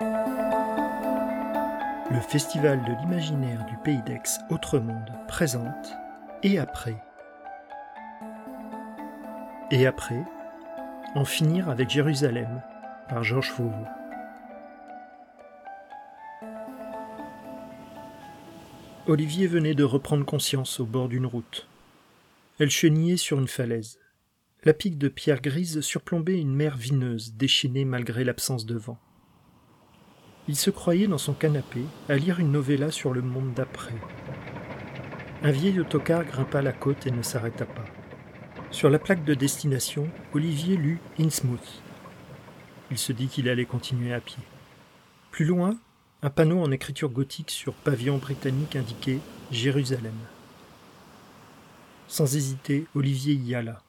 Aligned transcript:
Le 0.00 0.10
Festival 2.28 2.84
de 2.84 2.92
l'imaginaire 3.00 3.64
du 3.64 3.78
Pays 3.78 4.02
d'Aix 4.02 4.38
Autre 4.50 4.78
Monde 4.78 5.10
présente 5.26 5.94
Et 6.42 6.58
après 6.58 6.96
Et 9.70 9.86
après, 9.86 10.22
En 11.14 11.24
finir 11.24 11.70
avec 11.70 11.88
Jérusalem 11.88 12.60
par 13.08 13.24
Georges 13.24 13.50
Fauveau. 13.52 13.72
Olivier 19.06 19.46
venait 19.46 19.74
de 19.74 19.84
reprendre 19.84 20.26
conscience 20.26 20.78
au 20.78 20.84
bord 20.84 21.08
d'une 21.08 21.24
route. 21.24 21.66
Elle 22.58 22.68
chenillait 22.68 23.16
sur 23.16 23.38
une 23.38 23.48
falaise. 23.48 23.98
La 24.64 24.74
pique 24.74 24.98
de 24.98 25.08
pierre 25.08 25.40
grise 25.40 25.80
surplombait 25.80 26.38
une 26.38 26.54
mer 26.54 26.76
vineuse, 26.76 27.32
déchaînée 27.32 27.86
malgré 27.86 28.24
l'absence 28.24 28.66
de 28.66 28.76
vent. 28.76 28.98
Il 30.48 30.54
se 30.56 30.70
croyait 30.70 31.08
dans 31.08 31.18
son 31.18 31.34
canapé 31.34 31.82
à 32.08 32.14
lire 32.14 32.38
une 32.38 32.52
novella 32.52 32.92
sur 32.92 33.12
le 33.12 33.20
monde 33.20 33.52
d'après. 33.54 33.94
Un 35.42 35.50
vieil 35.50 35.80
autocar 35.80 36.24
grimpa 36.24 36.62
la 36.62 36.72
côte 36.72 37.06
et 37.06 37.10
ne 37.10 37.22
s'arrêta 37.22 37.66
pas. 37.66 37.84
Sur 38.70 38.88
la 38.88 38.98
plaque 39.00 39.24
de 39.24 39.34
destination, 39.34 40.08
Olivier 40.34 40.76
lut 40.76 41.00
Innsmouth. 41.18 41.82
Il 42.90 42.98
se 42.98 43.12
dit 43.12 43.26
qu'il 43.26 43.48
allait 43.48 43.64
continuer 43.64 44.14
à 44.14 44.20
pied. 44.20 44.42
Plus 45.32 45.44
loin, 45.44 45.76
un 46.22 46.30
panneau 46.30 46.60
en 46.60 46.70
écriture 46.70 47.10
gothique 47.10 47.50
sur 47.50 47.74
pavillon 47.74 48.18
britannique 48.18 48.76
indiquait 48.76 49.18
Jérusalem. 49.50 50.14
Sans 52.06 52.36
hésiter, 52.36 52.86
Olivier 52.94 53.34
y 53.34 53.54
alla. 53.54 53.82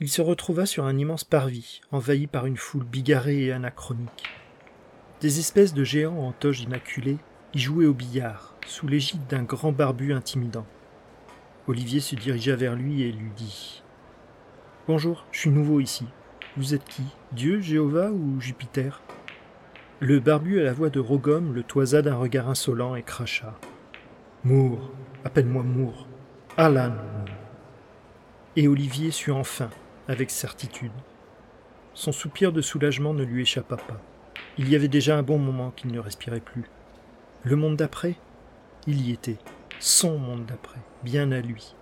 Il 0.00 0.10
se 0.10 0.20
retrouva 0.20 0.66
sur 0.66 0.84
un 0.84 0.98
immense 0.98 1.24
parvis, 1.24 1.80
envahi 1.90 2.26
par 2.26 2.44
une 2.44 2.56
foule 2.58 2.84
bigarrée 2.84 3.44
et 3.44 3.52
anachronique. 3.52 4.24
Des 5.22 5.38
espèces 5.38 5.72
de 5.72 5.84
géants 5.84 6.18
en 6.18 6.32
toge 6.32 6.62
immaculée 6.62 7.16
y 7.54 7.60
jouaient 7.60 7.86
au 7.86 7.94
billard, 7.94 8.56
sous 8.66 8.88
l'égide 8.88 9.24
d'un 9.28 9.44
grand 9.44 9.70
barbu 9.70 10.12
intimidant. 10.12 10.66
Olivier 11.68 12.00
se 12.00 12.16
dirigea 12.16 12.56
vers 12.56 12.74
lui 12.74 13.02
et 13.02 13.12
lui 13.12 13.30
dit 13.36 13.84
Bonjour, 14.88 15.24
je 15.30 15.38
suis 15.38 15.50
nouveau 15.50 15.78
ici. 15.78 16.08
Vous 16.56 16.74
êtes 16.74 16.82
qui? 16.82 17.04
Dieu, 17.30 17.60
Jéhovah 17.60 18.10
ou 18.10 18.40
Jupiter? 18.40 19.00
Le 20.00 20.18
barbu 20.18 20.58
à 20.58 20.64
la 20.64 20.72
voix 20.72 20.90
de 20.90 20.98
Rogom 20.98 21.52
le 21.52 21.62
toisa 21.62 22.02
d'un 22.02 22.16
regard 22.16 22.48
insolent 22.48 22.96
et 22.96 23.04
cracha 23.04 23.56
Mour, 24.42 24.90
appelle-moi 25.24 25.62
Mour. 25.62 26.08
Alan. 26.56 26.96
Et 28.56 28.66
Olivier 28.66 29.12
sut 29.12 29.30
enfin 29.30 29.70
avec 30.08 30.32
certitude. 30.32 30.90
Son 31.94 32.10
soupir 32.10 32.50
de 32.50 32.60
soulagement 32.60 33.14
ne 33.14 33.22
lui 33.22 33.42
échappa 33.42 33.76
pas. 33.76 34.00
Il 34.58 34.68
y 34.68 34.76
avait 34.76 34.88
déjà 34.88 35.16
un 35.16 35.22
bon 35.22 35.38
moment 35.38 35.70
qu'il 35.70 35.92
ne 35.92 35.98
respirait 35.98 36.40
plus. 36.40 36.64
Le 37.42 37.56
monde 37.56 37.76
d'après 37.76 38.16
Il 38.86 39.00
y 39.00 39.10
était. 39.10 39.38
Son 39.78 40.18
monde 40.18 40.44
d'après, 40.44 40.80
bien 41.02 41.32
à 41.32 41.40
lui. 41.40 41.74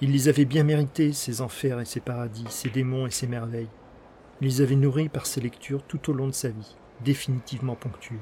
Il 0.00 0.12
les 0.12 0.28
avait 0.28 0.44
bien 0.44 0.62
mérités, 0.62 1.12
ses 1.12 1.40
enfers 1.40 1.80
et 1.80 1.84
ses 1.84 1.98
paradis, 1.98 2.46
ses 2.48 2.70
démons 2.70 3.08
et 3.08 3.10
ses 3.10 3.26
merveilles. 3.26 3.68
Il 4.40 4.46
les 4.46 4.60
avait 4.60 4.76
nourris 4.76 5.08
par 5.08 5.26
ses 5.26 5.40
lectures 5.40 5.82
tout 5.82 6.10
au 6.10 6.12
long 6.12 6.28
de 6.28 6.32
sa 6.32 6.50
vie, 6.50 6.76
définitivement 7.04 7.74
ponctuées. 7.74 8.20